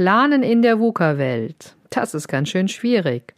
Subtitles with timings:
[0.00, 1.76] Planen in der VUCA-Welt.
[1.90, 3.34] Das ist ganz schön schwierig.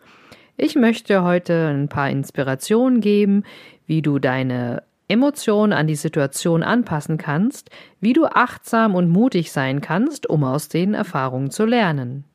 [0.57, 3.43] Ich möchte heute ein paar Inspirationen geben,
[3.89, 9.81] wie du deine Emotionen an die Situation anpassen kannst, wie du achtsam und mutig sein
[9.81, 12.27] kannst, um aus den Erfahrungen zu lernen.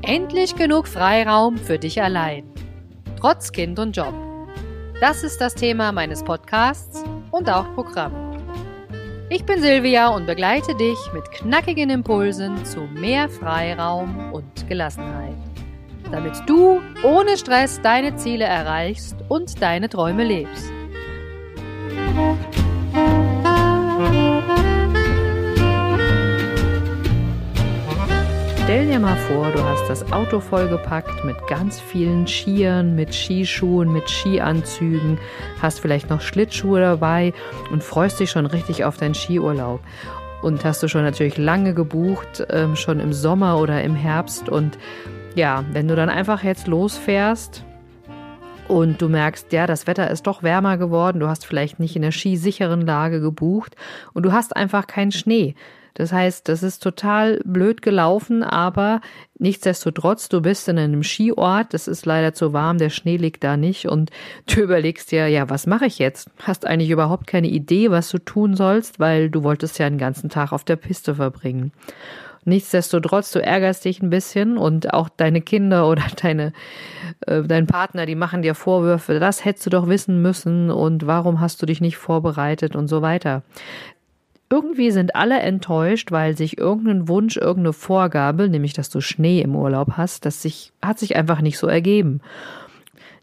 [0.00, 2.44] Endlich genug Freiraum für dich allein.
[3.20, 4.14] Trotz Kind und Job.
[5.02, 8.12] Das ist das Thema meines Podcasts und auch Programm.
[9.28, 15.34] Ich bin Silvia und begleite dich mit knackigen Impulsen zu mehr Freiraum und Gelassenheit,
[16.10, 20.70] damit du ohne Stress deine Ziele erreichst und deine Träume lebst.
[29.02, 35.18] Mal vor, du hast das Auto vollgepackt mit ganz vielen Skiern, mit Skischuhen, mit Skianzügen,
[35.60, 37.32] hast vielleicht noch Schlittschuhe dabei
[37.72, 39.80] und freust dich schon richtig auf deinen Skiurlaub.
[40.40, 44.48] Und hast du schon natürlich lange gebucht, ähm, schon im Sommer oder im Herbst.
[44.48, 44.78] Und
[45.34, 47.64] ja, wenn du dann einfach jetzt losfährst,
[48.68, 52.02] und du merkst, ja, das Wetter ist doch wärmer geworden, du hast vielleicht nicht in
[52.02, 53.74] der skisicheren Lage gebucht
[54.12, 55.56] und du hast einfach keinen Schnee.
[55.94, 59.00] Das heißt, das ist total blöd gelaufen, aber
[59.38, 63.56] nichtsdestotrotz, du bist in einem Skiort, das ist leider zu warm, der Schnee liegt da
[63.56, 64.10] nicht und
[64.46, 66.30] du überlegst dir, ja, was mache ich jetzt?
[66.42, 70.30] Hast eigentlich überhaupt keine Idee, was du tun sollst, weil du wolltest ja den ganzen
[70.30, 71.72] Tag auf der Piste verbringen.
[72.44, 76.52] Nichtsdestotrotz, du ärgerst dich ein bisschen und auch deine Kinder oder deine,
[77.26, 81.40] äh, dein Partner, die machen dir Vorwürfe, das hättest du doch wissen müssen und warum
[81.40, 83.42] hast du dich nicht vorbereitet und so weiter.
[84.52, 89.56] Irgendwie sind alle enttäuscht, weil sich irgendein Wunsch, irgendeine Vorgabe, nämlich dass du Schnee im
[89.56, 92.20] Urlaub hast, das sich, hat sich einfach nicht so ergeben.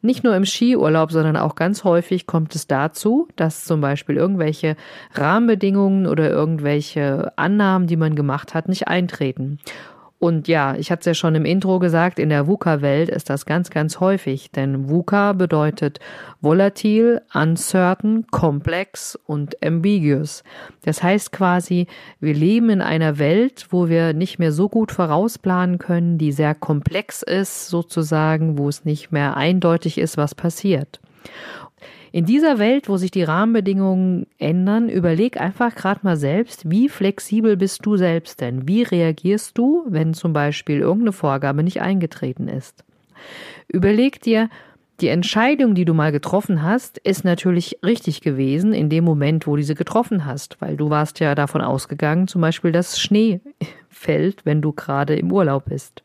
[0.02, 4.76] Nicht nur im Skiurlaub, sondern auch ganz häufig kommt es dazu, dass zum Beispiel irgendwelche
[5.14, 9.60] Rahmenbedingungen oder irgendwelche Annahmen, die man gemacht hat, nicht eintreten.
[10.20, 13.46] Und ja, ich hatte es ja schon im Intro gesagt, in der VUCA-Welt ist das
[13.46, 16.00] ganz, ganz häufig, denn VUCA bedeutet
[16.42, 20.44] volatil, uncertain, komplex und ambiguous.
[20.84, 21.88] Das heißt quasi,
[22.20, 26.54] wir leben in einer Welt, wo wir nicht mehr so gut vorausplanen können, die sehr
[26.54, 31.00] komplex ist, sozusagen, wo es nicht mehr eindeutig ist, was passiert.
[32.12, 37.56] In dieser Welt, wo sich die Rahmenbedingungen ändern, überleg einfach gerade mal selbst, wie flexibel
[37.56, 38.68] bist du selbst denn?
[38.68, 42.84] Wie reagierst du, wenn zum Beispiel irgendeine Vorgabe nicht eingetreten ist?
[43.68, 44.50] Überleg dir,
[45.02, 49.56] die Entscheidung, die du mal getroffen hast, ist natürlich richtig gewesen in dem Moment, wo
[49.56, 53.40] du sie getroffen hast, weil du warst ja davon ausgegangen, zum Beispiel, dass Schnee
[53.90, 56.04] fällt, wenn du gerade im Urlaub bist.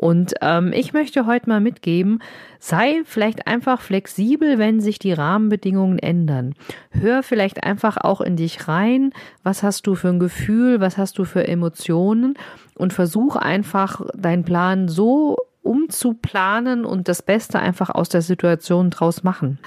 [0.00, 2.22] Und ähm, ich möchte heute mal mitgeben,
[2.60, 6.54] sei vielleicht einfach flexibel, wenn sich die Rahmenbedingungen ändern.
[6.90, 11.18] Hör vielleicht einfach auch in dich rein, was hast du für ein Gefühl, was hast
[11.18, 12.34] du für Emotionen
[12.76, 19.24] und versuch einfach deinen Plan so umzuplanen und das Beste einfach aus der Situation draus
[19.24, 19.58] machen.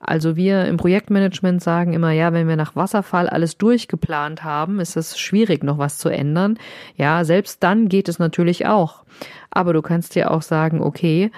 [0.00, 4.96] Also wir im Projektmanagement sagen immer, ja, wenn wir nach Wasserfall alles durchgeplant haben, ist
[4.96, 6.58] es schwierig, noch was zu ändern.
[6.94, 9.04] Ja, selbst dann geht es natürlich auch.
[9.58, 11.32] Aber du kannst dir auch sagen, okay,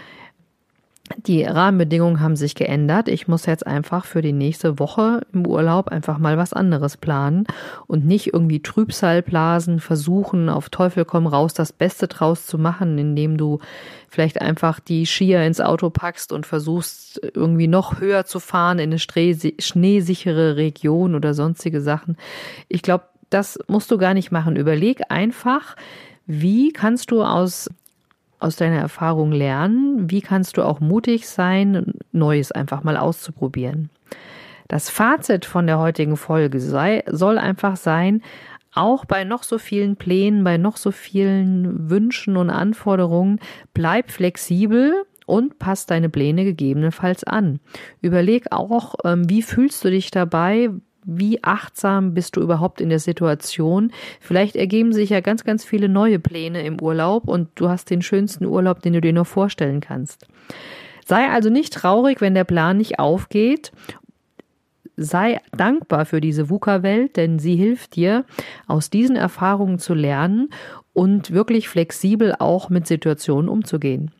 [1.16, 3.08] die Rahmenbedingungen haben sich geändert.
[3.08, 7.46] Ich muss jetzt einfach für die nächste Woche im Urlaub einfach mal was anderes planen
[7.86, 13.38] und nicht irgendwie Trübsalblasen versuchen, auf Teufel komm raus, das Beste draus zu machen, indem
[13.38, 13.58] du
[14.10, 18.90] vielleicht einfach die Skier ins Auto packst und versuchst irgendwie noch höher zu fahren in
[18.90, 22.18] eine schneesichere Region oder sonstige Sachen.
[22.68, 24.56] Ich glaube, das musst du gar nicht machen.
[24.56, 25.74] Überleg einfach,
[26.26, 27.70] wie kannst du aus
[28.40, 30.10] aus deiner Erfahrung lernen?
[30.10, 33.90] Wie kannst du auch mutig sein, Neues einfach mal auszuprobieren?
[34.68, 38.22] Das Fazit von der heutigen Folge sei, soll einfach sein,
[38.72, 43.40] auch bei noch so vielen Plänen, bei noch so vielen Wünschen und Anforderungen,
[43.74, 47.60] bleib flexibel und passt deine Pläne gegebenenfalls an.
[48.00, 50.70] Überleg auch, ähm, wie fühlst du dich dabei?
[51.12, 53.92] Wie achtsam bist du überhaupt in der Situation?
[54.20, 58.00] Vielleicht ergeben sich ja ganz, ganz viele neue Pläne im Urlaub und du hast den
[58.00, 60.28] schönsten Urlaub, den du dir nur vorstellen kannst.
[61.04, 63.72] Sei also nicht traurig, wenn der Plan nicht aufgeht.
[64.96, 68.24] Sei dankbar für diese VUCA-Welt, denn sie hilft dir,
[68.68, 70.50] aus diesen Erfahrungen zu lernen
[70.92, 74.12] und wirklich flexibel auch mit Situationen umzugehen.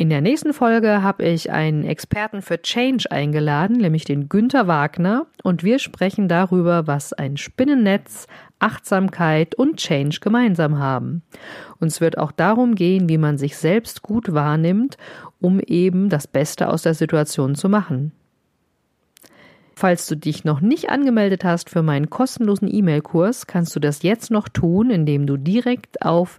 [0.00, 5.26] In der nächsten Folge habe ich einen Experten für Change eingeladen, nämlich den Günther Wagner,
[5.42, 8.26] und wir sprechen darüber, was ein Spinnennetz,
[8.60, 11.20] Achtsamkeit und Change gemeinsam haben.
[11.80, 14.96] Uns wird auch darum gehen, wie man sich selbst gut wahrnimmt,
[15.38, 18.12] um eben das Beste aus der Situation zu machen.
[19.74, 24.30] Falls du dich noch nicht angemeldet hast für meinen kostenlosen E-Mail-Kurs, kannst du das jetzt
[24.30, 26.38] noch tun, indem du direkt auf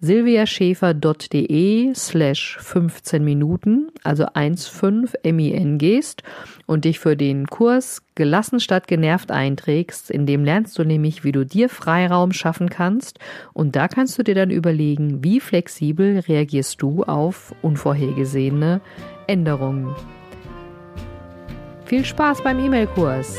[0.00, 6.22] silviaschäfer.de slash 15 Minuten, also 15 MIN gehst
[6.66, 10.10] und dich für den Kurs gelassen statt genervt einträgst.
[10.10, 13.18] In dem lernst du nämlich, wie du dir Freiraum schaffen kannst
[13.52, 18.80] und da kannst du dir dann überlegen, wie flexibel reagierst du auf unvorhergesehene
[19.26, 19.94] Änderungen.
[21.86, 23.38] Viel Spaß beim E-Mail-Kurs!